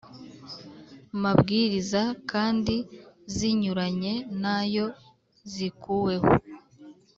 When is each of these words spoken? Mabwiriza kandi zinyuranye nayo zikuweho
Mabwiriza 1.21 2.01
kandi 2.31 2.75
zinyuranye 3.35 4.13
nayo 4.41 4.85
zikuweho 5.51 6.29